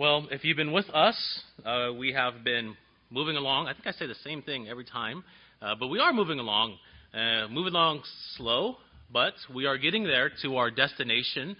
[0.00, 2.74] Well, if you've been with us, uh, we have been
[3.10, 3.66] moving along.
[3.66, 5.22] I think I say the same thing every time,
[5.60, 6.78] uh, but we are moving along.
[7.12, 8.00] Uh, moving along
[8.34, 8.76] slow,
[9.12, 11.54] but we are getting there to our destination,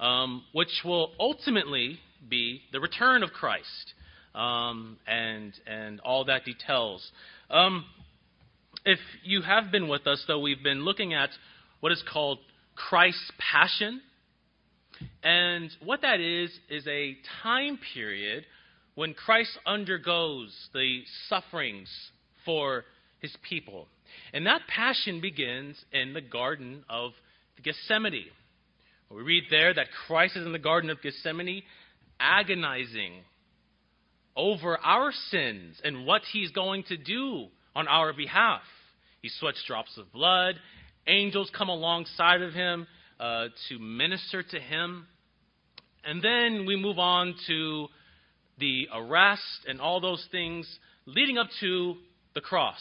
[0.00, 3.94] um, which will ultimately be the return of Christ
[4.34, 7.08] um, and and all that details.
[7.48, 7.84] Um,
[8.84, 11.30] if you have been with us, though, we've been looking at
[11.78, 12.40] what is called
[12.74, 14.00] Christ's Passion.
[15.22, 18.44] And what that is, is a time period
[18.94, 21.88] when Christ undergoes the sufferings
[22.44, 22.84] for
[23.20, 23.88] his people.
[24.32, 27.12] And that passion begins in the Garden of
[27.62, 28.26] Gethsemane.
[29.10, 31.62] We read there that Christ is in the Garden of Gethsemane,
[32.18, 33.12] agonizing
[34.36, 38.62] over our sins and what he's going to do on our behalf.
[39.22, 40.56] He sweats drops of blood.
[41.06, 42.86] Angels come alongside of him
[43.18, 45.06] uh, to minister to him.
[46.04, 47.88] And then we move on to
[48.58, 50.68] the arrest and all those things
[51.06, 51.96] leading up to
[52.34, 52.80] the cross.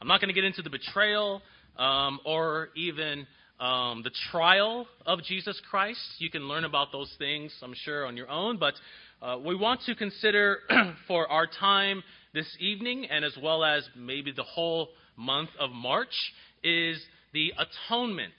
[0.00, 1.42] I'm not going to get into the betrayal
[1.76, 3.26] um, or even
[3.58, 6.00] um, the trial of Jesus Christ.
[6.18, 8.58] You can learn about those things, I'm sure, on your own.
[8.58, 8.74] But
[9.22, 10.58] uh, we want to consider
[11.08, 12.02] for our time
[12.34, 16.14] this evening, and as well as maybe the whole month of March,
[16.62, 17.00] is
[17.32, 18.34] the atonement.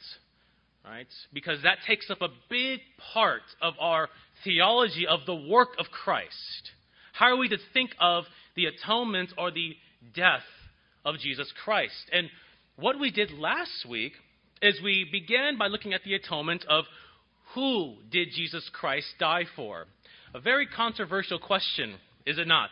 [0.89, 1.07] Right?
[1.33, 2.79] Because that takes up a big
[3.13, 4.07] part of our
[4.43, 6.71] theology of the work of Christ.
[7.13, 8.23] How are we to think of
[8.55, 9.75] the atonement or the
[10.15, 10.45] death
[11.03, 12.09] of Jesus Christ?
[12.13, 12.29] And
[12.77, 14.13] what we did last week
[14.61, 16.85] is we began by looking at the atonement of
[17.53, 19.85] who did Jesus Christ die for?
[20.33, 22.69] A very controversial question, is it not?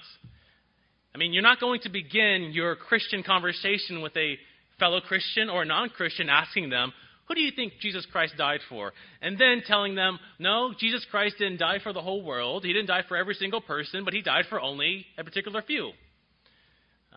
[1.14, 4.38] I mean, you're not going to begin your Christian conversation with a
[4.80, 6.94] fellow Christian or a non Christian asking them,
[7.28, 8.94] Who do you think Jesus Christ died for?
[9.22, 12.64] And then telling them, No, Jesus Christ didn't die for the whole world.
[12.64, 15.92] He didn't die for every single person, but he died for only a particular few.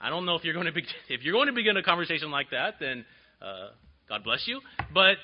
[0.00, 2.30] I don't know if you're going to be, if you're going to begin a conversation
[2.30, 3.04] like that, then
[3.42, 3.68] uh,
[4.08, 4.60] God bless you.
[4.94, 5.16] But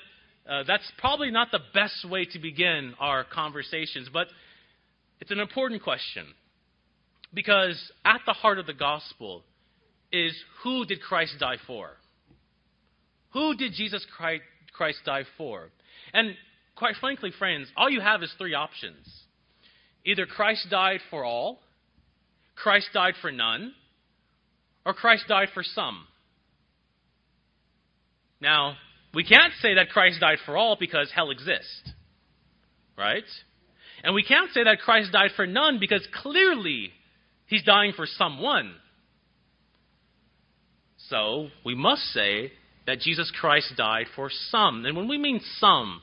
[0.47, 4.09] uh, that's probably not the best way to begin our conversations.
[4.13, 4.27] But
[5.19, 6.25] it's an important question
[7.33, 9.43] because at the heart of the gospel
[10.11, 11.89] is who did Christ die for?
[13.33, 14.43] Who did Jesus Christ
[15.05, 15.69] die for?
[16.13, 16.35] And
[16.75, 19.05] quite frankly, friends, all you have is three options.
[20.05, 21.59] Either Christ died for all,
[22.55, 23.73] Christ died for none,
[24.85, 26.05] or Christ died for some.
[28.39, 28.75] Now,
[29.13, 31.91] we can't say that Christ died for all because hell exists.
[32.97, 33.23] Right?
[34.03, 36.91] And we can't say that Christ died for none because clearly
[37.47, 38.75] he's dying for someone.
[41.09, 42.51] So we must say
[42.85, 44.85] that Jesus Christ died for some.
[44.85, 46.01] And when we mean some,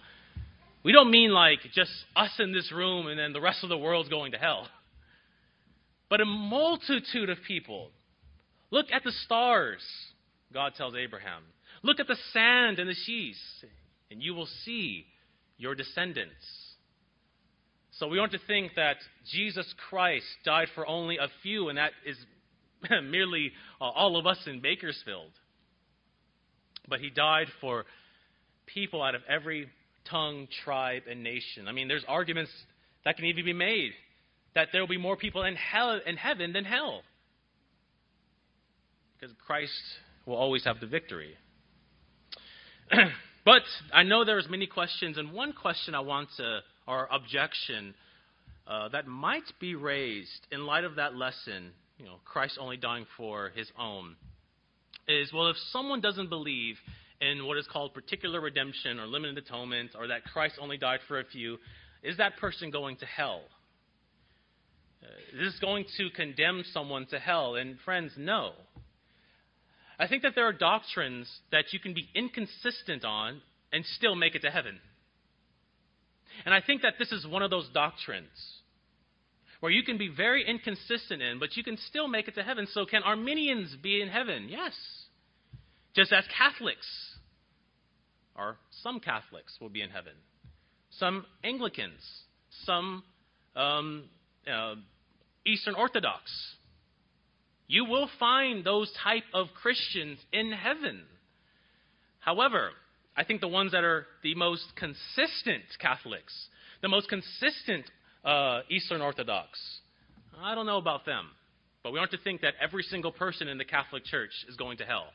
[0.85, 3.79] we don't mean like just us in this room and then the rest of the
[3.79, 4.67] world's going to hell.
[6.11, 7.91] But a multitude of people.
[8.71, 9.83] Look at the stars,
[10.53, 11.43] God tells Abraham.
[11.83, 13.39] Look at the sand and the seas,
[14.11, 15.07] and you will see
[15.57, 16.35] your descendants.
[17.93, 18.97] So we want to think that
[19.31, 22.17] Jesus Christ died for only a few, and that is
[23.05, 25.31] merely uh, all of us in Bakersfield.
[26.89, 27.85] But he died for
[28.67, 29.69] people out of every
[30.11, 31.69] tongue, tribe, and nation.
[31.69, 32.51] I mean, there's arguments
[33.05, 33.93] that can even be made
[34.55, 37.03] that there will be more people in hell in heaven than hell.
[39.19, 39.73] Because Christ
[40.27, 41.35] will always have the victory.
[43.45, 43.63] but
[43.93, 47.95] I know there's many questions, and one question I want to or objection
[48.67, 53.07] uh, that might be raised in light of that lesson, you know, Christ only dying
[53.17, 54.17] for his own,
[55.09, 56.77] is well, if someone doesn't believe
[57.21, 61.21] in what is called particular redemption or limited atonement, or that Christ only died for
[61.21, 61.59] a few,
[62.03, 63.43] is that person going to hell?
[65.33, 67.57] Is this going to condemn someone to hell?
[67.57, 68.53] And friends, no.
[69.99, 73.41] I think that there are doctrines that you can be inconsistent on
[73.73, 74.79] and still make it to heaven.
[76.45, 78.29] And I think that this is one of those doctrines
[79.61, 82.67] where you can be very inconsistent in, but you can still make it to heaven.
[82.73, 84.49] So, can Arminians be in heaven?
[84.49, 84.73] Yes.
[85.95, 86.87] Just as Catholics,
[88.37, 90.13] or some Catholics, will be in heaven.
[90.91, 92.01] Some Anglicans,
[92.65, 93.03] some
[93.55, 94.05] um,
[94.51, 94.75] uh,
[95.47, 96.31] Eastern Orthodox.
[97.67, 101.03] You will find those type of Christians in heaven.
[102.21, 102.71] However,
[103.17, 106.33] I think the ones that are the most consistent Catholics,
[106.81, 107.85] the most consistent
[108.25, 109.59] uh, Eastern Orthodox,
[110.41, 111.27] I don't know about them.
[111.83, 114.79] But we aren't to think that every single person in the Catholic Church is going
[114.79, 115.07] to hell,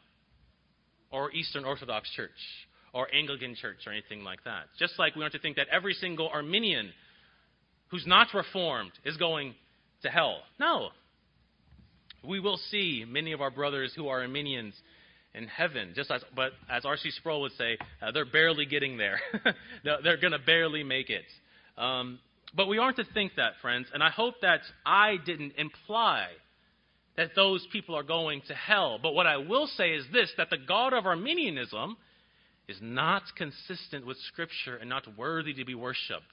[1.11, 2.29] or Eastern Orthodox Church,
[2.93, 4.65] or Anglican Church, or anything like that.
[4.79, 6.91] Just like we aren't to think that every single Arminian
[7.89, 9.55] who's not reformed is going
[10.03, 10.41] to hell.
[10.59, 10.89] No.
[12.23, 14.73] We will see many of our brothers who are Arminians
[15.33, 17.11] in heaven, just as, but as R.C.
[17.11, 19.19] Sproul would say, uh, they're barely getting there.
[19.83, 21.25] they're going to barely make it.
[21.77, 22.19] Um,
[22.55, 26.27] but we aren't to think that, friends, and I hope that I didn't imply
[27.17, 28.99] that those people are going to hell.
[29.01, 31.97] But what I will say is this that the God of Arminianism
[32.67, 36.25] is not consistent with Scripture and not worthy to be worshiped.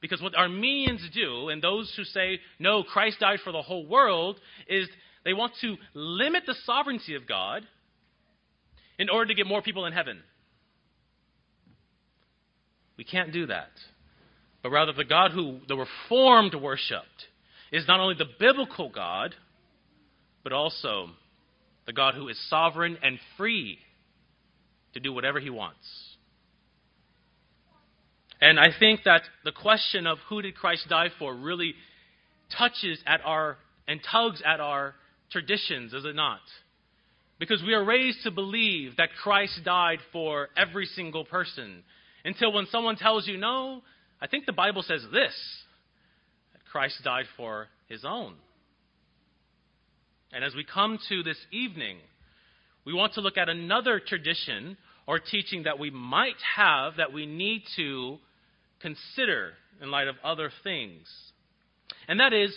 [0.00, 4.36] Because what Arminians do, and those who say, no, Christ died for the whole world,
[4.66, 4.88] is
[5.24, 7.64] they want to limit the sovereignty of God
[8.98, 10.20] in order to get more people in heaven.
[12.96, 13.70] We can't do that.
[14.62, 17.26] But rather, the God who the Reformed worshiped
[17.72, 19.34] is not only the biblical God,
[20.42, 21.08] but also
[21.86, 23.78] the God who is sovereign and free
[24.94, 25.78] to do whatever he wants.
[28.40, 31.74] And I think that the question of who did Christ die for really
[32.56, 34.94] touches at our and tugs at our
[35.30, 36.40] traditions, is it not?
[37.38, 41.82] Because we are raised to believe that Christ died for every single person.
[42.24, 43.82] Until when someone tells you, no,
[44.20, 45.34] I think the Bible says this
[46.72, 48.34] Christ died for his own.
[50.32, 51.98] And as we come to this evening,
[52.84, 54.76] we want to look at another tradition
[55.06, 58.18] or teaching that we might have that we need to
[58.80, 59.52] consider
[59.82, 61.08] in light of other things.
[62.06, 62.56] And that is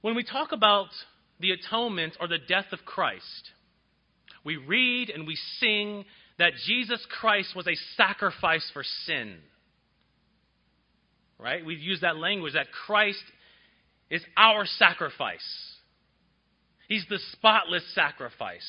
[0.00, 0.88] when we talk about
[1.38, 3.50] the atonement or the death of Christ,
[4.44, 6.04] we read and we sing
[6.38, 9.36] that Jesus Christ was a sacrifice for sin.
[11.38, 11.64] Right?
[11.64, 13.22] We've used that language that Christ
[14.10, 15.74] is our sacrifice.
[16.88, 18.68] He's the spotless sacrifice.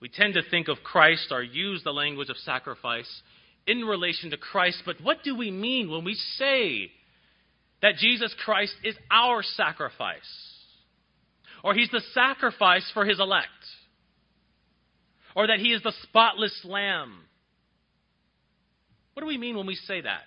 [0.00, 3.22] We tend to think of Christ or use the language of sacrifice
[3.66, 6.90] in relation to Christ, but what do we mean when we say
[7.82, 10.20] that Jesus Christ is our sacrifice?
[11.64, 13.48] Or he's the sacrifice for his elect?
[15.34, 17.18] Or that he is the spotless lamb?
[19.14, 20.26] What do we mean when we say that?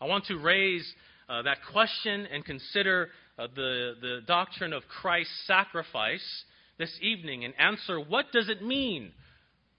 [0.00, 0.90] I want to raise
[1.28, 3.08] uh, that question and consider
[3.38, 6.44] uh, the, the doctrine of Christ's sacrifice
[6.78, 9.10] this evening and answer what does it mean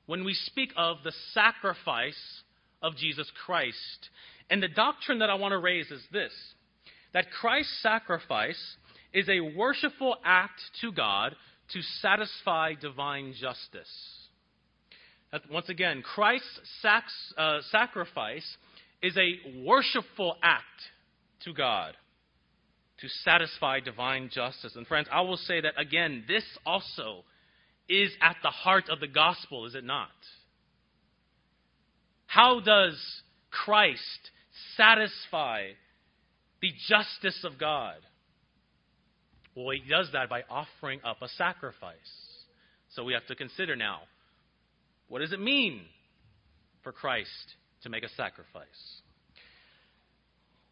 [0.07, 2.19] when we speak of the sacrifice
[2.81, 4.09] of Jesus Christ.
[4.49, 6.33] And the doctrine that I want to raise is this
[7.13, 8.75] that Christ's sacrifice
[9.13, 11.35] is a worshipful act to God
[11.73, 13.89] to satisfy divine justice.
[15.51, 17.03] Once again, Christ's sac-
[17.37, 18.57] uh, sacrifice
[19.01, 20.65] is a worshipful act
[21.45, 21.95] to God
[22.99, 24.75] to satisfy divine justice.
[24.75, 27.23] And friends, I will say that again, this also
[27.87, 30.09] is at the heart of the gospel, is it not?
[32.27, 32.99] How does
[33.49, 34.31] Christ
[34.77, 35.69] satisfy
[36.61, 37.95] the justice of God?
[39.55, 41.97] Well, he does that by offering up a sacrifice.
[42.89, 44.01] So we have to consider now
[45.07, 45.81] what does it mean
[46.83, 49.01] for Christ to make a sacrifice?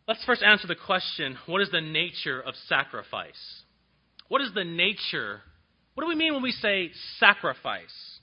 [0.08, 3.64] Let's first answer the question what is the nature of sacrifice?
[4.30, 5.42] What is the nature?
[5.94, 8.20] What do we mean when we say sacrifice?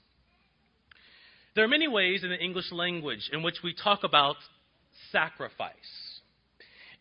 [1.55, 4.35] There are many ways in the English language in which we talk about
[5.11, 5.73] sacrifice.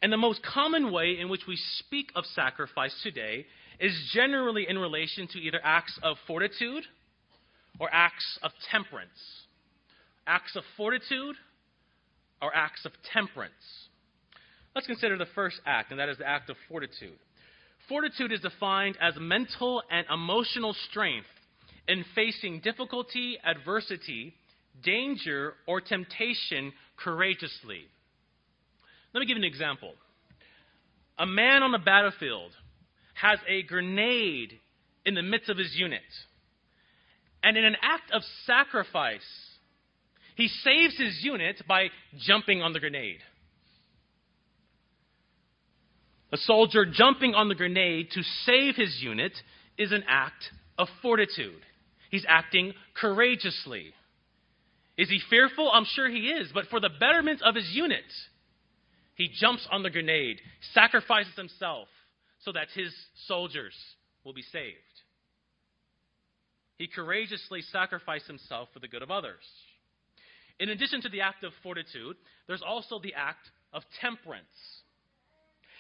[0.03, 3.47] And the most common way in which we speak of sacrifice today
[3.81, 6.85] is generally in relation to either acts of fortitude
[7.81, 9.11] or acts of temperance.
[10.27, 11.37] Acts of fortitude
[12.45, 13.53] or acts of temperance.
[14.75, 17.19] Let's consider the first act, and that is the act of fortitude.
[17.89, 21.27] Fortitude is defined as mental and emotional strength
[21.89, 24.35] in facing difficulty, adversity,
[24.83, 27.85] danger, or temptation courageously.
[29.15, 29.93] Let me give you an example.
[31.19, 32.51] A man on the battlefield
[33.15, 34.59] has a grenade
[35.07, 36.03] in the midst of his unit.
[37.43, 39.21] And in an act of sacrifice,
[40.35, 41.89] he saves his unit by
[42.19, 43.21] jumping on the grenade.
[46.33, 49.33] A soldier jumping on the grenade to save his unit
[49.79, 51.63] is an act of fortitude.
[52.11, 53.93] He's acting courageously.
[54.97, 55.71] Is he fearful?
[55.73, 58.05] I'm sure he is, but for the betterment of his unit,
[59.15, 60.41] he jumps on the grenade,
[60.73, 61.89] sacrifices himself
[62.45, 62.93] so that his
[63.27, 63.75] soldiers
[64.25, 64.77] will be saved.
[66.79, 69.43] He courageously sacrificed himself for the good of others.
[70.61, 74.45] In addition to the act of fortitude, there's also the act of temperance.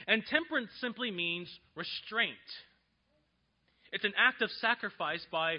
[0.07, 2.35] And temperance simply means restraint.
[3.93, 5.59] It's an act of sacrifice by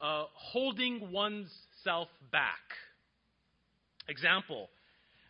[0.00, 1.50] uh, holding one's
[1.82, 2.60] self back.
[4.08, 4.68] Example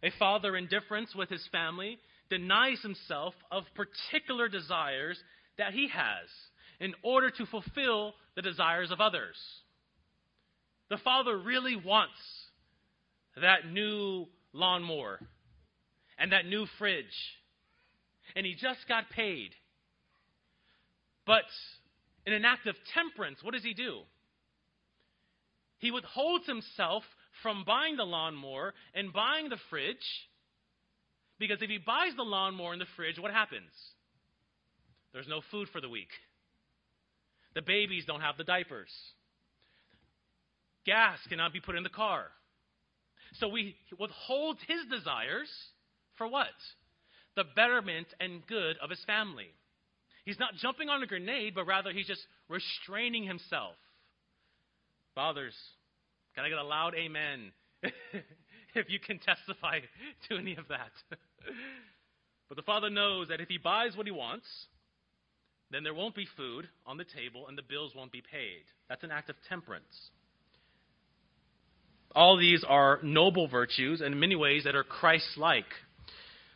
[0.03, 1.99] A father indifference with his family
[2.29, 5.19] denies himself of particular desires
[5.59, 6.29] that he has
[6.81, 9.37] in order to fulfill the desires of others.
[10.89, 12.12] The father really wants
[13.41, 15.19] that new lawnmower
[16.19, 17.05] and that new fridge,
[18.37, 19.51] and he just got paid.
[21.27, 21.45] But
[22.27, 24.01] in an act of temperance, what does he do?
[25.79, 27.03] He withholds himself
[27.43, 29.97] from buying the lawnmower and buying the fridge
[31.39, 33.73] because if he buys the lawnmower and the fridge, what happens?
[35.12, 36.11] There's no food for the week.
[37.55, 38.93] The babies don't have the diapers.
[40.87, 42.27] Gas cannot be put in the car.
[43.39, 45.49] So we withhold his desires
[46.17, 46.47] for what?
[47.37, 49.49] The betterment and good of his family.
[50.25, 53.75] He's not jumping on a grenade, but rather he's just restraining himself.
[55.15, 55.55] Fathers,
[56.35, 57.53] can I get a loud amen
[58.75, 59.81] if you can testify
[60.29, 60.93] to any of that?
[62.49, 64.47] but the father knows that if he buys what he wants,
[65.71, 68.65] then there won't be food on the table and the bills won't be paid.
[68.89, 70.11] That's an act of temperance.
[72.14, 75.64] All these are noble virtues and in many ways that are Christ like.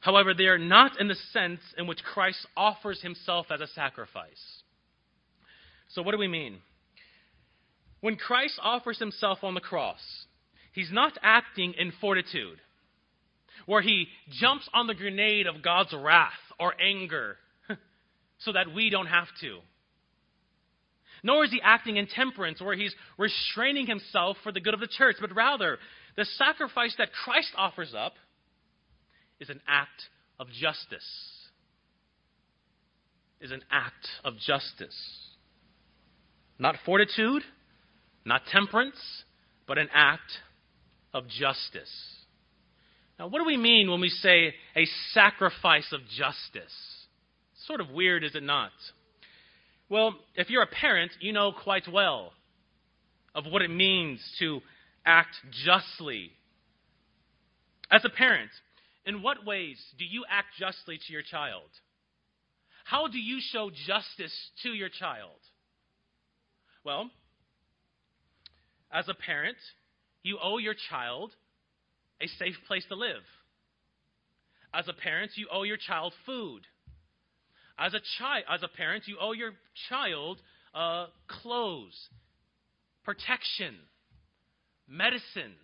[0.00, 4.62] However, they are not in the sense in which Christ offers himself as a sacrifice.
[5.88, 6.58] So, what do we mean?
[8.00, 10.26] When Christ offers himself on the cross,
[10.72, 12.58] he's not acting in fortitude,
[13.64, 17.36] where he jumps on the grenade of God's wrath or anger
[18.38, 19.58] so that we don't have to.
[21.26, 24.87] Nor is he acting in temperance, where he's restraining himself for the good of the
[24.87, 25.76] church, but rather,
[26.16, 28.12] the sacrifice that Christ offers up
[29.40, 30.04] is an act
[30.38, 31.04] of justice.
[33.40, 34.97] Is an act of justice.
[36.61, 37.42] Not fortitude,
[38.25, 39.25] not temperance,
[39.66, 40.30] but an act
[41.12, 41.90] of justice.
[43.18, 46.76] Now, what do we mean when we say a sacrifice of justice?
[47.52, 48.71] It's Sort of weird, is it not?
[49.88, 52.32] Well, if you're a parent, you know quite well
[53.34, 54.60] of what it means to
[55.04, 56.32] act justly.
[57.90, 58.50] As a parent,
[59.04, 61.68] in what ways do you act justly to your child?
[62.84, 65.38] How do you show justice to your child?
[66.84, 67.10] Well,
[68.92, 69.56] as a parent,
[70.22, 71.32] you owe your child
[72.20, 73.22] a safe place to live.
[74.74, 76.62] As a parent, you owe your child food.
[77.78, 79.52] As a child, as a parent, you owe your
[79.88, 80.40] child
[80.75, 81.06] uh,
[81.42, 81.95] clothes,
[83.04, 83.75] protection,
[84.88, 85.54] medicine,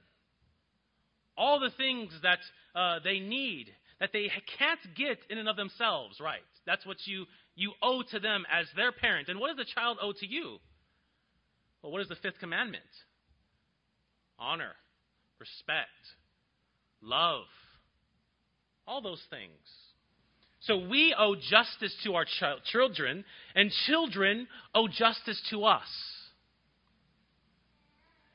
[1.37, 2.38] all the things that
[2.75, 3.69] uh, they need
[4.00, 6.21] that they can't get in and of themselves.
[6.21, 6.40] Right?
[6.66, 9.28] That's what you you owe to them as their parent.
[9.28, 10.59] And what does the child owe to you?
[11.83, 12.85] Well, what is the fifth commandment?
[14.38, 14.73] Honor,
[15.38, 15.88] respect,
[17.00, 17.45] love,
[18.87, 19.50] all those things.
[20.62, 25.88] So we owe justice to our ch- children, and children owe justice to us.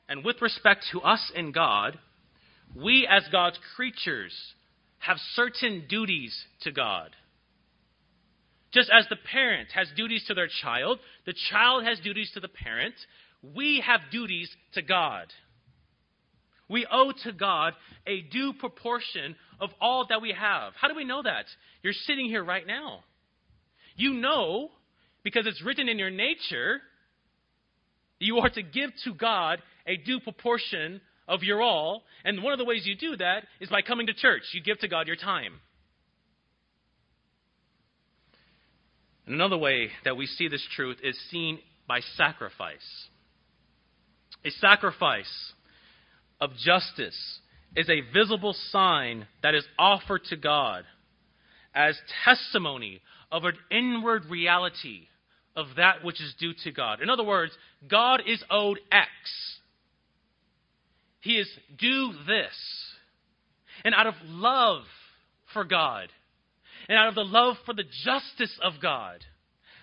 [0.08, 1.98] And with respect to us and God,
[2.74, 4.34] we as God's creatures
[4.98, 7.10] have certain duties to God.
[8.72, 12.48] Just as the parent has duties to their child, the child has duties to the
[12.48, 12.94] parent,
[13.54, 15.26] we have duties to God.
[16.68, 17.74] We owe to God
[18.06, 20.74] a due proportion of all that we have.
[20.80, 21.46] How do we know that?
[21.82, 23.00] You're sitting here right now.
[23.96, 24.70] You know,
[25.24, 26.80] because it's written in your nature,
[28.18, 32.02] you are to give to God a due proportion of your all.
[32.24, 34.42] And one of the ways you do that is by coming to church.
[34.52, 35.54] You give to God your time.
[39.26, 43.08] And another way that we see this truth is seen by sacrifice.
[44.44, 45.52] A sacrifice
[46.40, 47.40] of justice
[47.76, 50.84] is a visible sign that is offered to God
[51.74, 55.08] as testimony of an inward reality
[55.54, 57.02] of that which is due to God.
[57.02, 57.52] In other words,
[57.88, 59.10] God is owed X.
[61.20, 62.54] He is due this.
[63.84, 64.82] And out of love
[65.52, 66.08] for God,
[66.88, 69.24] and out of the love for the justice of God,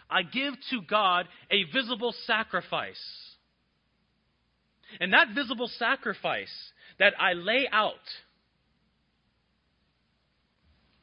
[0.09, 3.01] I give to God a visible sacrifice
[4.99, 6.53] and that visible sacrifice
[6.99, 7.93] that I lay out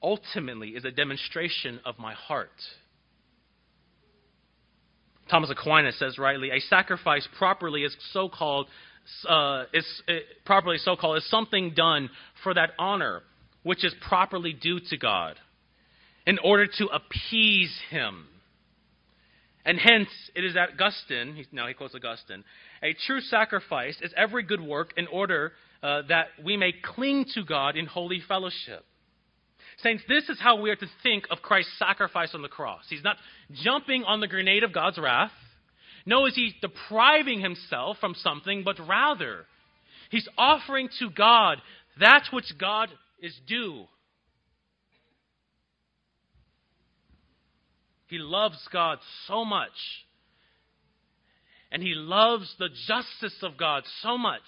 [0.02, 2.50] ultimately is a demonstration of my heart.
[5.30, 8.66] Thomas Aquinas says rightly, a sacrifice properly is so called
[9.28, 10.12] uh, is uh,
[10.44, 12.08] properly so called is something done
[12.44, 13.22] for that honor
[13.62, 15.36] which is properly due to God
[16.26, 18.26] in order to appease him.
[19.64, 22.42] And hence, it is Augustine, now he quotes Augustine,
[22.82, 25.52] a true sacrifice is every good work in order
[25.82, 28.84] uh, that we may cling to God in holy fellowship.
[29.78, 32.84] Saints, this is how we are to think of Christ's sacrifice on the cross.
[32.88, 33.16] He's not
[33.52, 35.32] jumping on the grenade of God's wrath,
[36.06, 39.46] nor is he depriving himself from something, but rather,
[40.10, 41.58] he's offering to God
[42.00, 42.88] that which God
[43.20, 43.84] is due.
[48.12, 49.70] He loves God so much.
[51.70, 54.42] And he loves the justice of God so much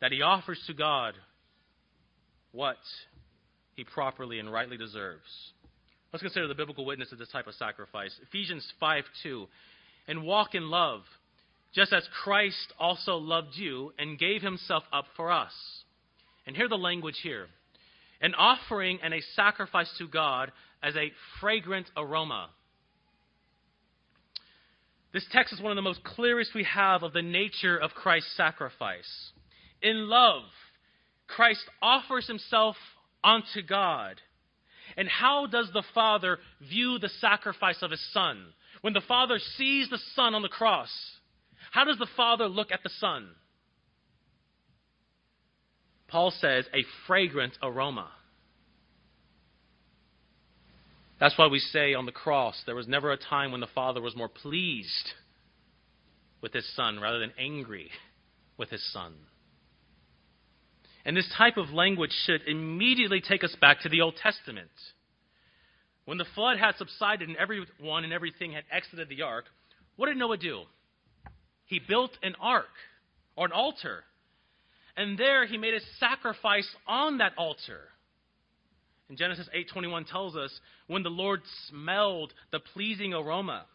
[0.00, 1.14] that he offers to God
[2.50, 2.78] what
[3.76, 5.22] he properly and rightly deserves.
[6.12, 8.10] Let's consider the biblical witness of this type of sacrifice.
[8.26, 9.46] Ephesians 5 2.
[10.08, 11.02] And walk in love,
[11.72, 15.52] just as Christ also loved you and gave himself up for us.
[16.44, 17.46] And hear the language here
[18.24, 20.50] an offering and a sacrifice to God
[20.82, 22.48] as a fragrant aroma.
[25.12, 28.34] This text is one of the most clearest we have of the nature of Christ's
[28.34, 29.30] sacrifice.
[29.82, 30.42] In love,
[31.26, 32.76] Christ offers himself
[33.22, 34.22] unto God.
[34.96, 38.42] And how does the Father view the sacrifice of his Son?
[38.80, 40.90] When the Father sees the Son on the cross,
[41.72, 43.28] how does the Father look at the Son?
[46.14, 48.08] Paul says, a fragrant aroma.
[51.18, 54.00] That's why we say on the cross, there was never a time when the Father
[54.00, 55.10] was more pleased
[56.40, 57.90] with his Son rather than angry
[58.56, 59.14] with his Son.
[61.04, 64.70] And this type of language should immediately take us back to the Old Testament.
[66.04, 69.46] When the flood had subsided and everyone and everything had exited the ark,
[69.96, 70.62] what did Noah do?
[71.64, 72.70] He built an ark
[73.34, 74.04] or an altar.
[74.96, 77.80] And there he made a sacrifice on that altar.
[79.08, 83.66] And Genesis 8:21 tells us when the Lord smelled the pleasing aroma,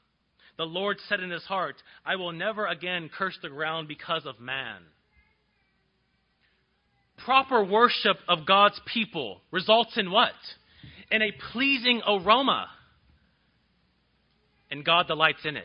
[0.58, 4.40] the Lord said in his heart, I will never again curse the ground because of
[4.40, 4.86] man
[7.26, 10.34] proper worship of God's people results in what?
[11.12, 12.68] In a pleasing aroma.
[14.72, 15.64] And God delights in it.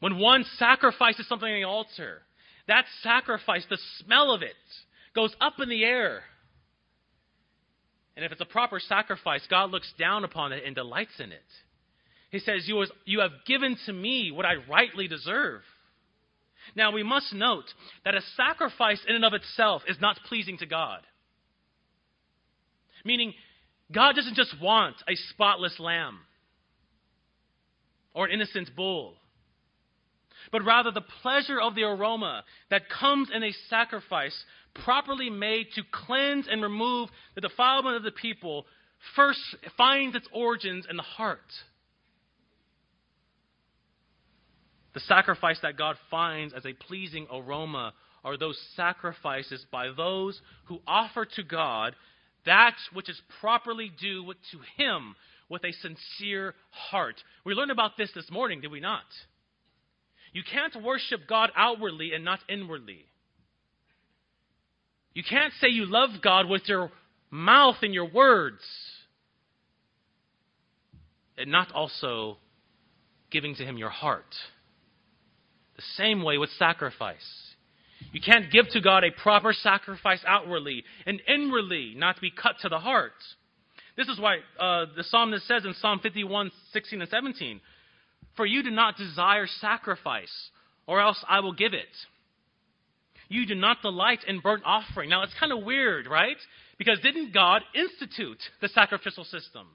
[0.00, 2.22] When one sacrifices something on the altar,
[2.68, 4.54] that sacrifice, the smell of it,
[5.14, 6.22] goes up in the air.
[8.16, 11.40] And if it's a proper sacrifice, God looks down upon it and delights in it.
[12.30, 15.62] He says, You have given to me what I rightly deserve.
[16.74, 17.64] Now, we must note
[18.04, 21.00] that a sacrifice in and of itself is not pleasing to God.
[23.04, 23.34] Meaning,
[23.90, 26.20] God doesn't just want a spotless lamb
[28.14, 29.14] or an innocent bull,
[30.50, 34.44] but rather the pleasure of the aroma that comes in a sacrifice
[34.84, 38.66] properly made to cleanse and remove the defilement of the people
[39.14, 39.40] first
[39.76, 41.40] finds its origins in the heart.
[44.94, 50.80] The sacrifice that God finds as a pleasing aroma are those sacrifices by those who
[50.86, 51.94] offer to God
[52.44, 55.14] that which is properly due to Him
[55.48, 57.16] with a sincere heart.
[57.44, 59.04] We learned about this this morning, did we not?
[60.32, 63.04] You can't worship God outwardly and not inwardly.
[65.14, 66.90] You can't say you love God with your
[67.30, 68.62] mouth and your words
[71.36, 72.38] and not also
[73.30, 74.34] giving to Him your heart.
[75.76, 77.52] The same way with sacrifice.
[78.12, 82.68] You can't give to God a proper sacrifice outwardly and inwardly not be cut to
[82.68, 83.12] the heart.
[83.96, 87.60] This is why uh, the psalmist says in Psalm 51, 16 and 17,
[88.36, 90.50] For you do not desire sacrifice,
[90.86, 91.88] or else I will give it.
[93.28, 95.08] You do not delight in burnt offering.
[95.08, 96.36] Now, it's kind of weird, right?
[96.78, 99.68] Because didn't God institute the sacrificial system?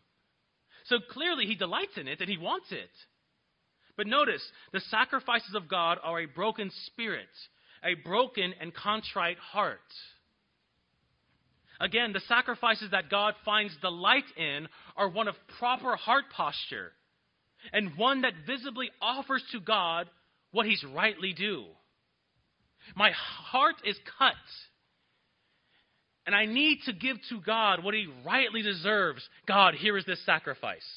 [0.85, 2.89] So clearly, He delights in it and He wants it.
[3.95, 4.43] But notice,
[4.73, 7.27] the sacrifices of God are a broken spirit,
[7.83, 9.79] a broken and contrite heart.
[11.79, 16.91] Again, the sacrifices that God finds delight in are one of proper heart posture
[17.73, 20.09] and one that visibly offers to God
[20.51, 21.65] what he's rightly due.
[22.95, 24.33] My heart is cut,
[26.25, 29.27] and I need to give to God what he rightly deserves.
[29.45, 30.87] God, here is this sacrifice.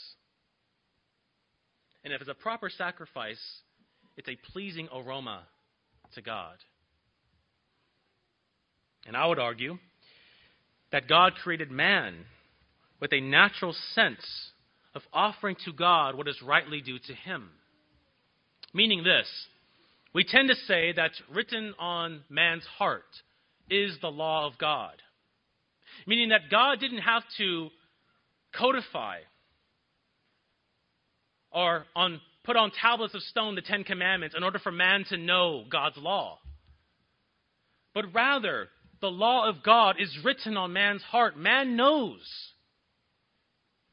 [2.05, 3.41] And if it's a proper sacrifice,
[4.17, 5.43] it's a pleasing aroma
[6.15, 6.57] to God.
[9.07, 9.79] And I would argue
[10.93, 12.15] that God created man
[13.01, 14.25] with a natural sense
[14.95, 17.51] of offering to God what is rightly due to him.
[18.75, 19.27] Meaning this
[20.13, 23.05] we tend to say that written on man's heart
[23.69, 24.95] is the law of God.
[26.07, 27.69] Meaning that God didn't have to
[28.57, 29.19] codify
[31.53, 35.17] or on, put on tablets of stone the Ten Commandments in order for man to
[35.17, 36.39] know God's law.
[37.95, 38.69] but rather
[39.01, 41.37] the law of God is written on man's heart.
[41.37, 42.21] Man knows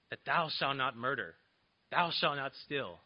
[0.09, 1.35] that thou shalt not murder,
[1.91, 2.99] thou shalt not steal,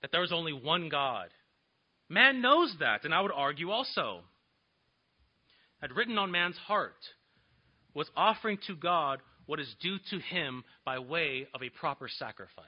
[0.00, 1.28] that there is only one God.
[2.08, 4.20] Man knows that, and I would argue also.
[5.80, 6.94] That written on man's heart
[7.94, 12.66] was offering to God what is due to him by way of a proper sacrifice.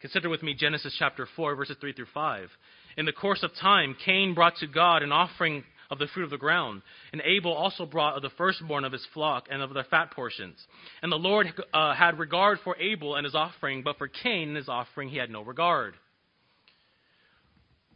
[0.00, 2.48] Consider with me Genesis chapter 4, verses 3 through 5.
[2.96, 6.30] In the course of time, Cain brought to God an offering of the fruit of
[6.30, 6.80] the ground,
[7.12, 10.56] and Abel also brought of the firstborn of his flock and of their fat portions.
[11.02, 14.56] And the Lord uh, had regard for Abel and his offering, but for Cain and
[14.56, 15.94] his offering he had no regard.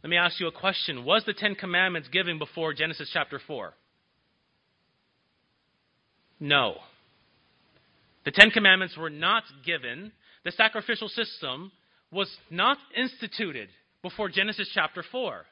[0.03, 1.05] Let me ask you a question.
[1.05, 3.73] Was the Ten Commandments given before Genesis chapter 4?
[6.39, 6.75] No.
[8.25, 10.11] The Ten Commandments were not given.
[10.45, 11.71] The sacrificial system
[12.11, 13.69] was not instituted
[14.03, 15.45] before Genesis chapter 4.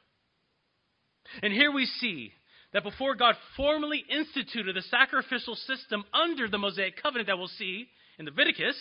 [1.41, 2.31] And here we see
[2.73, 7.87] that before God formally instituted the sacrificial system under the Mosaic covenant that we'll see
[8.19, 8.75] in Leviticus,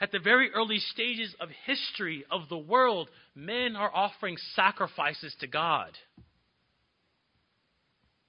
[0.00, 5.46] at the very early stages of history of the world, men are offering sacrifices to
[5.46, 5.90] God.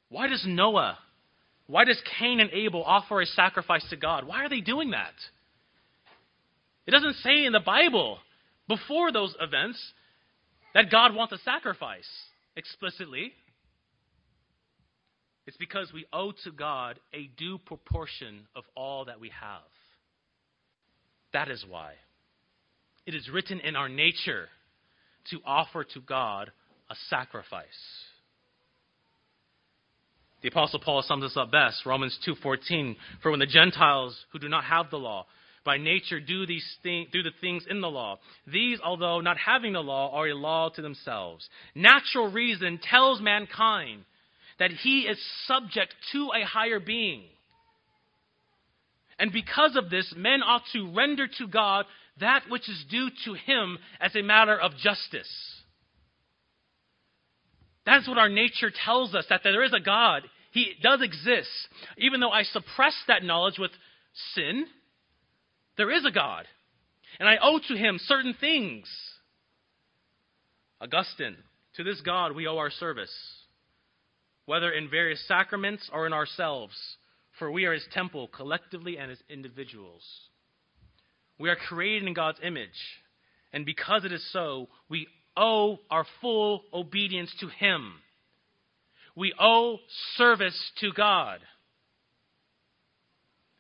[0.10, 1.00] Why does Noah,
[1.66, 4.28] why does Cain and Abel offer a sacrifice to God?
[4.28, 5.14] Why are they doing that?
[6.86, 8.20] It doesn't say in the Bible
[8.68, 9.80] before those events
[10.76, 12.08] that God wants a sacrifice
[12.56, 13.34] explicitly.
[15.46, 19.62] It's because we owe to God a due proportion of all that we have.
[21.34, 21.94] That is why.
[23.06, 24.48] It is written in our nature
[25.32, 26.52] to offer to God
[26.90, 27.66] a sacrifice.
[30.42, 34.50] The apostle Paul sums this up best, Romans 2:14, for when the Gentiles who do
[34.50, 35.26] not have the law
[35.66, 38.20] by nature do these thing, do the things in the law.
[38.48, 41.48] These, although not having the law, are a law to themselves.
[41.74, 44.04] Natural reason tells mankind
[44.60, 47.24] that he is subject to a higher being.
[49.20, 51.86] And because of this, men ought to render to God
[52.20, 55.30] that which is due to him as a matter of justice.
[57.86, 60.24] That's what our nature tells us that there is a God.
[60.52, 61.50] He does exist.
[61.98, 63.72] Even though I suppress that knowledge with
[64.36, 64.66] sin,
[65.78, 66.46] there is a God,
[67.20, 68.88] and I owe to him certain things.
[70.82, 71.38] Augustine,
[71.76, 73.14] to this God we owe our service,
[74.46, 76.76] whether in various sacraments or in ourselves,
[77.40, 80.04] for we are his temple collectively and as individuals.
[81.40, 82.70] We are created in God's image,
[83.52, 87.94] and because it is so, we owe our full obedience to him.
[89.16, 89.78] We owe
[90.16, 91.40] service to God.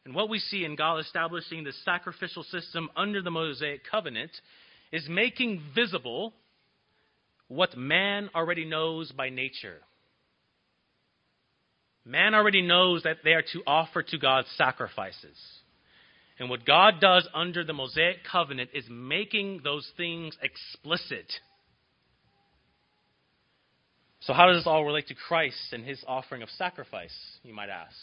[0.06, 4.32] And what we see in God establishing the sacrificial system under the Mosaic covenant
[4.92, 6.34] is making visible
[7.48, 9.80] what man already knows by nature.
[12.06, 15.38] Man already knows that they are to offer to God sacrifices.
[16.38, 21.32] And what God does under the Mosaic covenant is making those things explicit.
[24.22, 27.70] So, how does this all relate to Christ and his offering of sacrifice, you might
[27.70, 27.96] ask?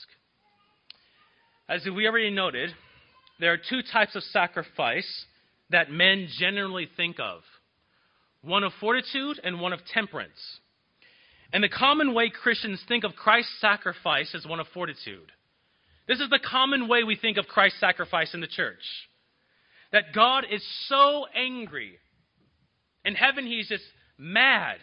[1.70, 2.70] As we already noted,
[3.38, 5.24] there are two types of sacrifice
[5.70, 7.42] that men generally think of
[8.42, 10.58] one of fortitude and one of temperance.
[11.52, 15.30] And the common way Christians think of Christ's sacrifice is one of fortitude.
[16.08, 18.82] This is the common way we think of Christ's sacrifice in the church.
[19.92, 21.98] That God is so angry.
[23.04, 23.84] In heaven, he's just
[24.18, 24.78] mad.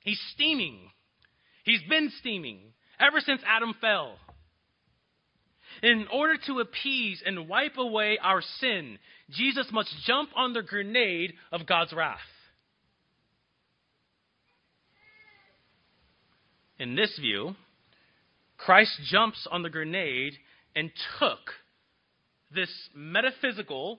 [0.00, 0.90] He's steaming.
[1.64, 2.58] He's been steaming
[3.00, 4.18] ever since Adam fell.
[5.82, 8.98] In order to appease and wipe away our sin,
[9.30, 12.18] Jesus must jump on the grenade of God's wrath.
[16.78, 17.54] In this view,
[18.58, 20.34] Christ jumps on the grenade
[20.74, 21.38] and took
[22.54, 23.98] this metaphysical,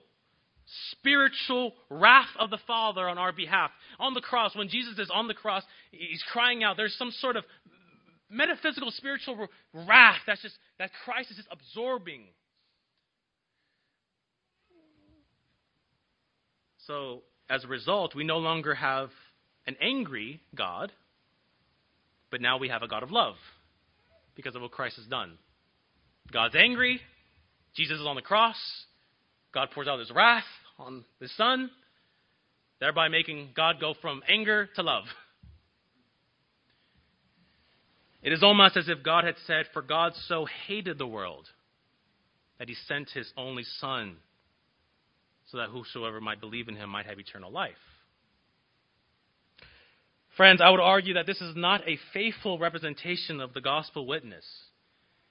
[0.92, 3.70] spiritual wrath of the Father on our behalf.
[3.98, 6.76] On the cross, when Jesus is on the cross, he's crying out.
[6.76, 7.44] There's some sort of
[8.30, 12.24] metaphysical, spiritual wrath that's just that Christ is just absorbing.
[16.86, 19.10] So, as a result, we no longer have
[19.66, 20.90] an angry God,
[22.30, 23.34] but now we have a God of love
[24.34, 25.36] because of what Christ has done.
[26.32, 27.00] God's angry,
[27.74, 28.56] Jesus is on the cross,
[29.52, 30.44] God pours out his wrath
[30.78, 31.70] on the Son,
[32.80, 35.04] thereby making God go from anger to love.
[38.28, 41.46] It is almost as if God had said, For God so hated the world
[42.58, 44.16] that he sent his only Son
[45.50, 47.72] so that whosoever might believe in him might have eternal life.
[50.36, 54.44] Friends, I would argue that this is not a faithful representation of the gospel witness.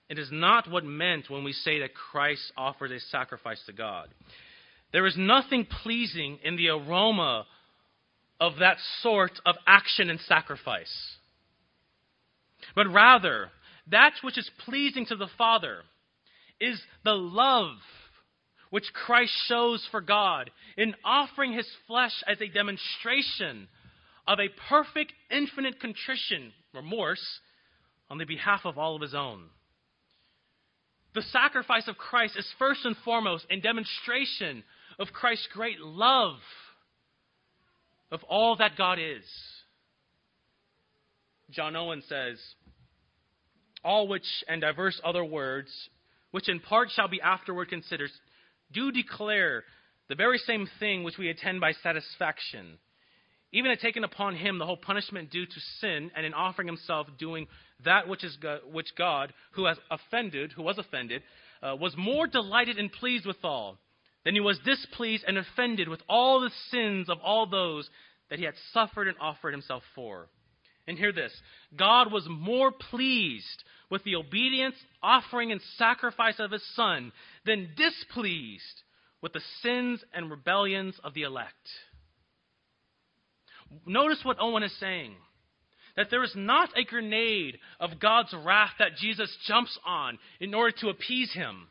[0.09, 4.09] It is not what meant when we say that Christ offers a sacrifice to God.
[4.91, 7.45] There is nothing pleasing in the aroma
[8.39, 11.16] of that sort of action and sacrifice.
[12.75, 13.49] But rather,
[13.91, 15.79] that which is pleasing to the Father
[16.59, 17.77] is the love
[18.69, 23.67] which Christ shows for God in offering his flesh as a demonstration
[24.27, 27.39] of a perfect, infinite contrition, remorse,
[28.09, 29.43] on the behalf of all of his own.
[31.13, 34.63] The sacrifice of Christ is first and foremost a demonstration
[34.99, 36.35] of Christ's great love
[38.11, 39.23] of all that God is.
[41.51, 42.39] John Owen says,
[43.83, 45.71] All which and diverse other words,
[46.31, 48.09] which in part shall be afterward considered,
[48.73, 49.63] do declare
[50.09, 52.77] the very same thing which we attend by satisfaction.
[53.53, 57.07] Even had taken upon him the whole punishment due to sin, and in offering himself,
[57.17, 57.47] doing
[57.85, 61.23] that which is God, which God, who has offended, who was offended,
[61.63, 63.77] uh, was more delighted and pleased withal
[64.25, 67.89] than he was displeased and offended with all the sins of all those
[68.29, 70.27] that he had suffered and offered himself for.
[70.87, 71.33] And hear this
[71.77, 77.11] God was more pleased with the obedience, offering, and sacrifice of his Son
[77.45, 78.83] than displeased
[79.21, 81.55] with the sins and rebellions of the elect.
[83.85, 85.15] Notice what Owen is saying
[85.97, 90.75] that there is not a grenade of God's wrath that Jesus jumps on in order
[90.81, 91.67] to appease him.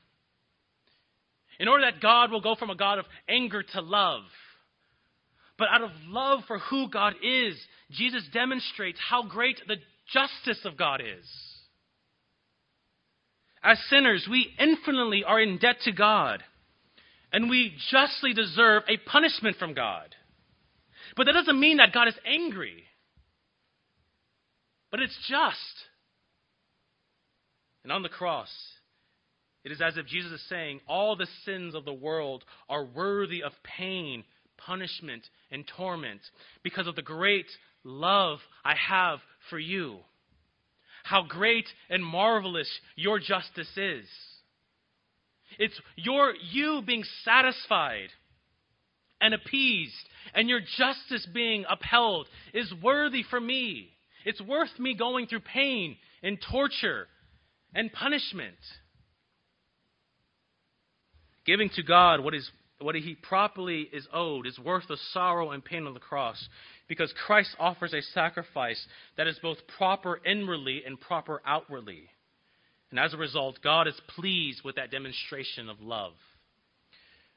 [1.61, 4.25] In order that God will go from a God of anger to love.
[5.59, 7.57] But out of love for who God is,
[7.91, 9.77] Jesus demonstrates how great the
[10.13, 11.27] justice of God is.
[13.63, 16.43] As sinners, we infinitely are in debt to God,
[17.33, 20.15] and we justly deserve a punishment from God.
[21.17, 22.85] But that doesn't mean that God is angry,
[24.91, 25.57] but it's just.
[27.83, 28.51] And on the cross,
[29.65, 33.43] it is as if Jesus is saying, All the sins of the world are worthy
[33.43, 34.25] of pain,
[34.59, 36.21] punishment, and torment
[36.63, 37.47] because of the great
[37.85, 39.99] love I have for you.
[41.05, 44.07] How great and marvelous your justice is.
[45.59, 48.09] It's your you being satisfied
[49.21, 49.95] and appeased
[50.35, 53.91] and your justice being upheld is worthy for me.
[54.25, 57.07] It's worth me going through pain and torture
[57.75, 58.57] and punishment.
[61.45, 65.65] Giving to God what is what he properly is owed is worth the sorrow and
[65.65, 66.49] pain on the cross
[66.89, 68.87] because Christ offers a sacrifice
[69.17, 72.05] that is both proper inwardly and proper outwardly.
[72.91, 76.13] And as a result, God is pleased with that demonstration of love.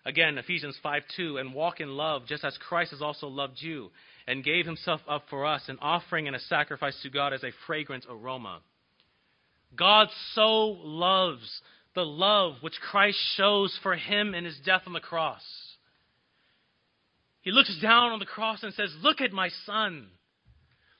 [0.05, 3.91] Again, Ephesians 5 2, and walk in love just as Christ has also loved you
[4.27, 7.51] and gave himself up for us, an offering and a sacrifice to God as a
[7.65, 8.59] fragrant aroma.
[9.75, 11.61] God so loves
[11.95, 15.43] the love which Christ shows for him in his death on the cross.
[17.41, 20.07] He looks down on the cross and says, Look at my son.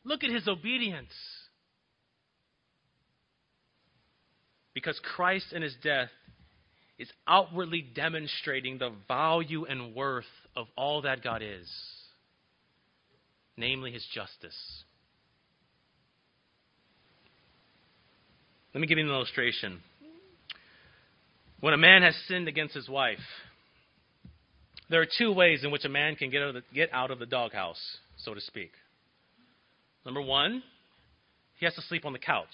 [0.04, 1.13] Look at his obedience.
[4.73, 6.10] Because Christ in his death
[6.97, 10.25] is outwardly demonstrating the value and worth
[10.56, 11.69] of all that God is,
[13.58, 14.84] namely his justice.
[18.73, 19.82] Let me give you an illustration.
[21.62, 23.19] When a man has sinned against his wife,
[24.89, 27.12] there are two ways in which a man can get out of the, get out
[27.12, 27.82] of the doghouse,
[28.17, 28.72] so to speak.
[30.06, 30.63] Number one,
[31.60, 32.48] he has to sleep on the couch.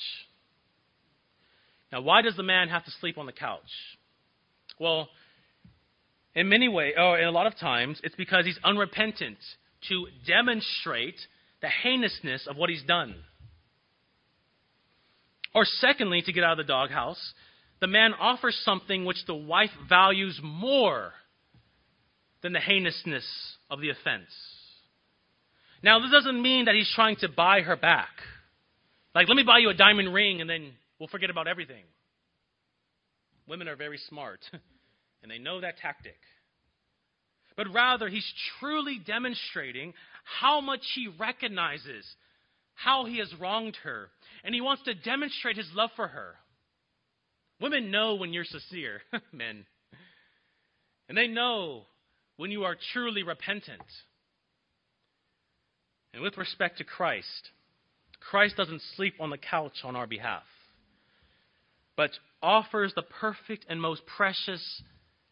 [1.91, 3.61] Now, why does the man have to sleep on the couch?
[4.79, 5.07] Well,
[6.33, 9.37] in many ways, or in a lot of times, it's because he's unrepentant
[9.89, 11.15] to demonstrate
[11.61, 13.15] the heinousness of what he's done.
[15.53, 17.33] Or secondly, to get out of the doghouse,
[17.85, 21.11] the man offers something which the wife values more
[22.41, 23.23] than the heinousness
[23.69, 24.31] of the offense.
[25.83, 28.09] Now, this doesn't mean that he's trying to buy her back.
[29.13, 31.83] Like, let me buy you a diamond ring and then we'll forget about everything.
[33.47, 34.39] Women are very smart,
[35.21, 36.17] and they know that tactic.
[37.55, 39.93] But rather, he's truly demonstrating
[40.23, 42.03] how much he recognizes
[42.73, 44.09] how he has wronged her,
[44.43, 46.33] and he wants to demonstrate his love for her.
[47.65, 49.01] Women know when you're sincere,
[49.33, 49.65] men.
[51.09, 51.85] And they know
[52.37, 53.81] when you are truly repentant.
[56.13, 57.49] And with respect to Christ,
[58.19, 60.43] Christ doesn't sleep on the couch on our behalf,
[61.97, 64.83] but offers the perfect and most precious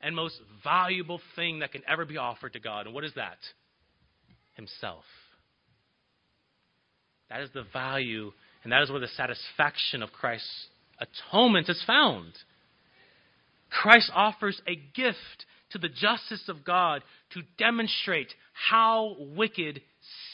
[0.01, 2.87] and most valuable thing that can ever be offered to God.
[2.87, 3.37] And what is that?
[4.55, 5.03] Himself.
[7.29, 8.31] That is the value,
[8.63, 10.49] and that is where the satisfaction of Christ's
[11.03, 12.33] atonement is found.
[13.69, 19.81] Christ offers a gift to the justice of God to demonstrate how wicked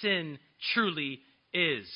[0.01, 0.37] sin
[0.73, 1.21] truly
[1.53, 1.87] is.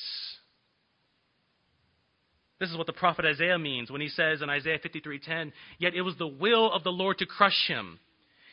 [2.58, 6.02] This is what the prophet Isaiah means when he says in Isaiah 53:10, "Yet it
[6.02, 8.00] was the will of the Lord to crush him.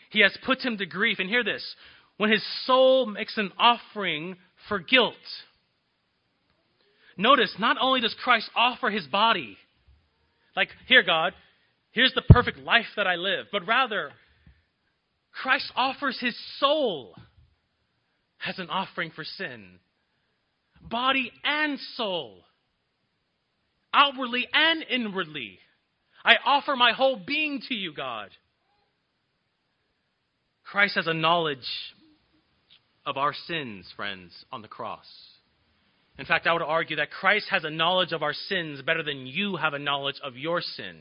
[0.09, 1.75] He has put him to grief." And hear this,
[2.17, 5.15] when his soul makes an offering for guilt.
[7.15, 9.57] Notice, not only does Christ offer his body,
[10.55, 11.33] like, here, God,
[11.91, 14.11] here's the perfect life that I live, but rather,
[15.31, 17.15] Christ offers his soul
[18.45, 19.79] as an offering for sin
[20.81, 22.43] body and soul,
[23.93, 25.59] outwardly and inwardly.
[26.23, 28.29] I offer my whole being to you, God.
[30.63, 31.67] Christ has a knowledge
[33.05, 35.05] of our sins, friends, on the cross.
[36.21, 39.25] In fact, I would argue that Christ has a knowledge of our sins better than
[39.25, 40.97] you have a knowledge of your sin.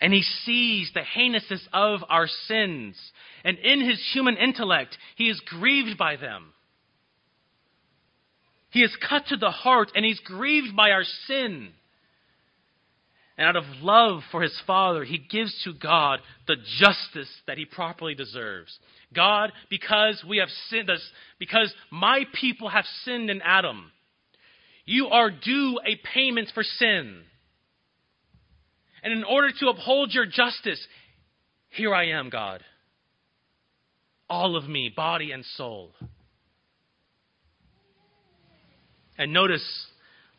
[0.00, 2.96] And he sees the heinousness of our sins.
[3.44, 6.54] And in his human intellect, he is grieved by them.
[8.70, 11.68] He is cut to the heart and he's grieved by our sin.
[13.36, 17.64] And out of love for his Father, he gives to God the justice that he
[17.64, 18.78] properly deserves.
[19.12, 20.90] God, because we have sinned,
[21.38, 23.90] because my people have sinned in Adam,
[24.84, 27.22] you are due a payment for sin.
[29.02, 30.86] And in order to uphold your justice,
[31.70, 32.62] here I am, God.
[34.30, 35.90] All of me, body and soul.
[39.18, 39.86] And notice,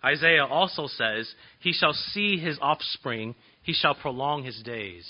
[0.05, 5.09] Isaiah also says, He shall see his offspring, he shall prolong his days.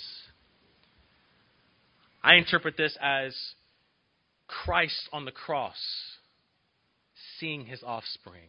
[2.24, 3.36] I interpret this as
[4.48, 5.78] Christ on the cross
[7.40, 8.48] seeing his offspring.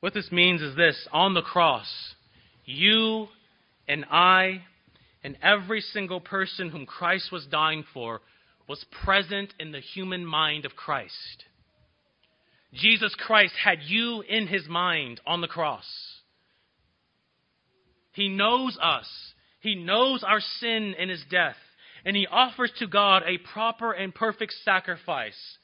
[0.00, 1.88] What this means is this on the cross,
[2.64, 3.28] you
[3.86, 4.62] and I
[5.22, 8.20] and every single person whom Christ was dying for
[8.66, 11.44] was present in the human mind of Christ.
[12.72, 15.84] Jesus Christ had you in his mind on the cross.
[18.12, 19.08] He knows us.
[19.60, 21.56] He knows our sin in his death.
[22.04, 25.58] And he offers to God a proper and perfect sacrifice.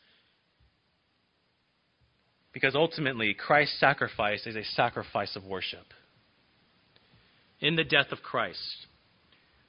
[2.53, 5.87] Because ultimately, Christ's sacrifice is a sacrifice of worship.
[7.61, 8.87] In the death of Christ,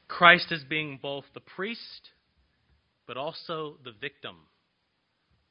[0.08, 2.10] Christ is being both the priest,
[3.06, 4.36] but also the victim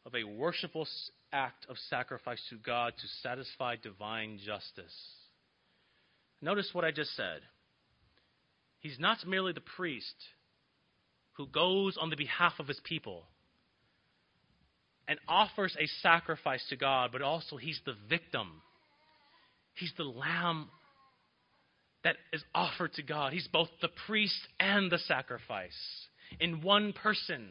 [0.04, 0.86] of a worshipful
[1.36, 4.94] act of sacrifice to God to satisfy divine justice.
[6.40, 7.40] Notice what I just said.
[8.80, 10.14] He's not merely the priest
[11.34, 13.24] who goes on the behalf of his people
[15.06, 18.62] and offers a sacrifice to God, but also he's the victim.
[19.74, 20.68] He's the lamb
[22.02, 23.32] that is offered to God.
[23.32, 25.76] He's both the priest and the sacrifice
[26.40, 27.48] in one person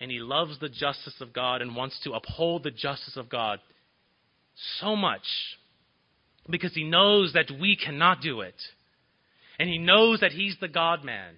[0.00, 3.60] and he loves the justice of God and wants to uphold the justice of God
[4.80, 5.26] so much
[6.48, 8.54] because he knows that we cannot do it.
[9.58, 11.34] And he knows that he's the God man.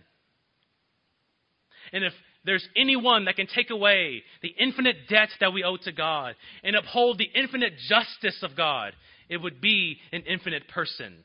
[1.92, 2.12] And if
[2.44, 6.76] there's anyone that can take away the infinite debt that we owe to God and
[6.76, 8.92] uphold the infinite justice of God,
[9.28, 11.24] it would be an infinite person.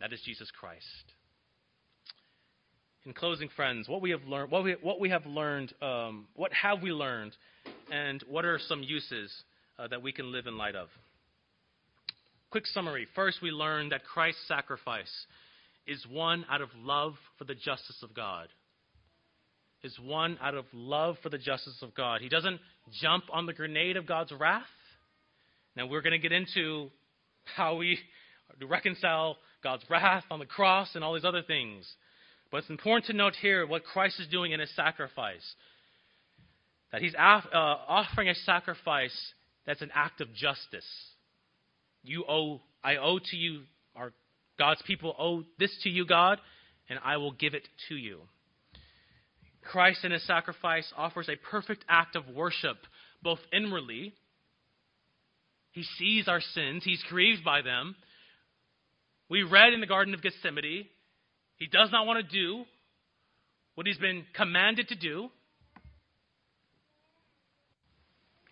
[0.00, 0.84] That is Jesus Christ
[3.06, 6.52] in closing, friends, what we have learned, what we, what we have learned, um, what
[6.52, 7.32] have we learned,
[7.90, 9.32] and what are some uses
[9.78, 10.88] uh, that we can live in light of?
[12.50, 13.06] Quick summary.
[13.14, 15.26] First, we learned that Christ's sacrifice
[15.86, 18.48] is one out of love for the justice of God.
[19.84, 22.20] Is one out of love for the justice of God.
[22.20, 22.58] He doesn't
[23.00, 24.64] jump on the grenade of God's wrath.
[25.76, 26.90] Now, we're going to get into
[27.44, 27.98] how we
[28.68, 31.86] reconcile God's wrath on the cross and all these other things.
[32.50, 35.54] But it's important to note here what Christ is doing in his sacrifice.
[36.92, 39.16] That he's uh, offering a sacrifice
[39.66, 40.86] that's an act of justice.
[42.04, 43.62] You owe, I owe to you,
[43.96, 44.12] our
[44.58, 46.38] God's people owe this to you, God,
[46.88, 48.20] and I will give it to you.
[49.62, 52.76] Christ in his sacrifice offers a perfect act of worship,
[53.22, 54.14] both inwardly.
[55.72, 57.96] He sees our sins, he's grieved by them.
[59.28, 60.86] We read in the Garden of Gethsemane
[61.56, 62.64] he does not want to do
[63.74, 65.30] what he's been commanded to do.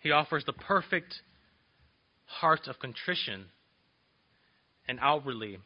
[0.01, 1.15] He offers the perfect
[2.25, 3.45] heart of contrition,
[4.87, 5.57] and outwardly,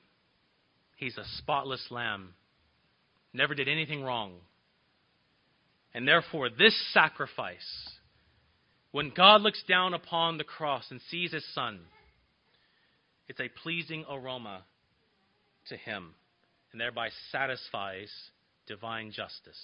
[0.98, 2.34] he's a spotless lamb,
[3.34, 4.34] never did anything wrong.
[5.94, 7.90] And therefore, this sacrifice,
[8.92, 11.80] when God looks down upon the cross and sees his son,
[13.28, 14.64] it's a pleasing aroma
[15.68, 16.14] to him
[16.72, 18.12] and thereby satisfies
[18.68, 19.60] divine justice.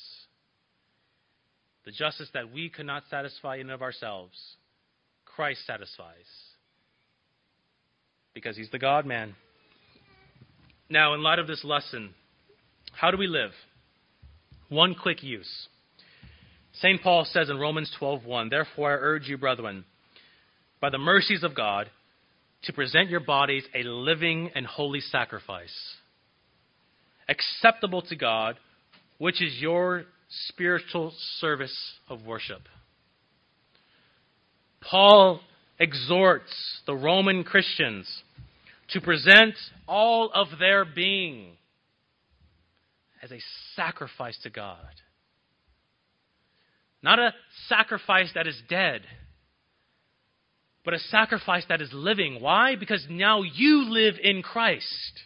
[1.86, 4.36] The justice that we could not satisfy in and of ourselves,
[5.26, 6.26] Christ satisfies.
[8.34, 9.36] Because he's the God man.
[10.89, 12.14] Now, in light of this lesson,
[12.93, 13.51] how do we live?
[14.70, 15.68] One quick use.
[16.74, 17.01] St.
[17.01, 19.86] Paul says in Romans 12:1, "Therefore I urge you, brethren,
[20.80, 21.89] by the mercies of God,
[22.64, 25.97] to present your bodies a living and holy sacrifice,
[27.28, 28.57] acceptable to God,
[29.17, 32.67] which is your spiritual service of worship."
[34.82, 35.41] Paul
[35.80, 38.23] exhorts the Roman Christians
[38.89, 39.55] to present
[39.88, 41.57] all of their being
[43.21, 43.41] as a
[43.76, 45.01] sacrifice to God.
[47.01, 47.34] Not a
[47.67, 49.01] sacrifice that is dead,
[50.84, 52.39] but a sacrifice that is living.
[52.41, 52.76] Why?
[52.76, 55.23] Because now you live in Christ.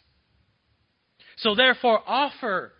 [1.39, 2.73] So therefore, offer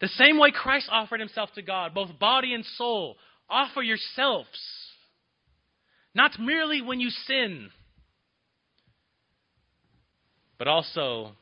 [0.00, 3.16] the same way Christ offered himself to God, both body and soul.
[3.48, 4.48] Offer yourselves.
[6.14, 7.70] Not merely when you sin,
[10.58, 11.32] but also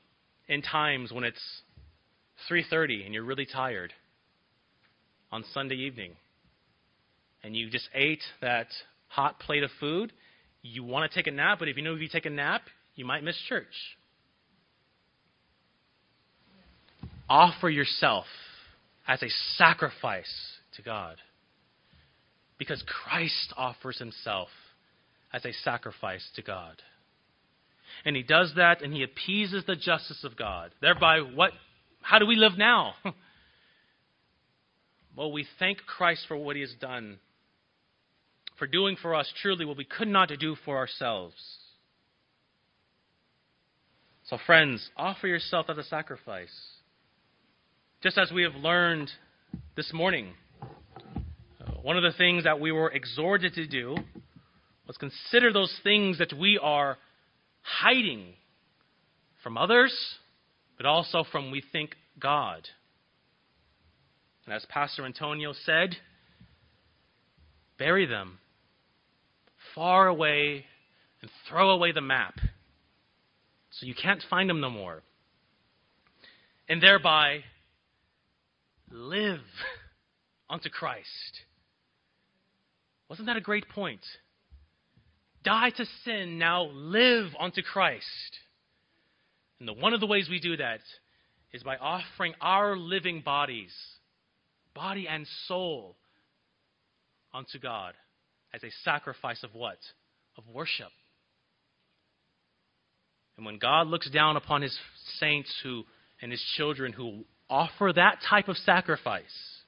[0.48, 1.62] in times when it's
[2.48, 3.92] 3:30 and you're really tired
[5.30, 6.16] on Sunday evening
[7.42, 8.68] and you just ate that
[9.08, 10.12] hot plate of food,
[10.62, 12.62] you want to take a nap, but if you know if you take a nap,
[12.96, 13.96] you might miss church.
[17.28, 18.26] Offer yourself
[19.06, 20.32] as a sacrifice
[20.76, 21.16] to God.
[22.58, 24.48] Because Christ offers himself
[25.32, 26.80] as a sacrifice to God.
[28.04, 30.70] And he does that and he appeases the justice of God.
[30.80, 31.52] Thereby, what,
[32.00, 32.94] how do we live now?
[35.16, 37.18] well, we thank Christ for what he has done,
[38.58, 41.34] for doing for us truly what we could not do for ourselves.
[44.24, 46.54] So, friends, offer yourself as a sacrifice.
[48.04, 49.10] Just as we have learned
[49.76, 53.96] this morning, uh, one of the things that we were exhorted to do
[54.86, 56.98] was consider those things that we are
[57.62, 58.34] hiding
[59.42, 59.96] from others,
[60.76, 62.68] but also from, we think, God.
[64.44, 65.96] And as Pastor Antonio said,
[67.78, 68.38] bury them
[69.74, 70.66] far away
[71.22, 72.34] and throw away the map
[73.70, 75.02] so you can't find them no more.
[76.68, 77.44] And thereby
[78.94, 79.40] live
[80.48, 81.42] unto Christ.
[83.08, 84.00] Wasn't that a great point?
[85.44, 88.04] die to sin, now live unto Christ.
[89.60, 90.80] And the, one of the ways we do that
[91.52, 93.72] is by offering our living bodies,
[94.74, 95.96] body and soul,
[97.32, 97.94] unto God
[98.52, 99.78] as a sacrifice of what?
[100.36, 100.90] Of worship.
[103.36, 104.76] And when God looks down upon his
[105.18, 105.84] saints who
[106.22, 109.62] and his children who offer that type of sacrifice,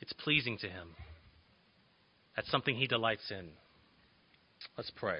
[0.00, 0.88] it's pleasing to him.
[2.34, 3.50] That's something he delights in.
[4.76, 5.18] Let's pray.